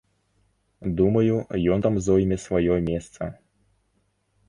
Думаю, 1.01 1.35
ён 1.77 1.87
там 1.89 2.01
зойме 2.07 2.37
сваё 2.47 2.81
месца. 2.91 3.33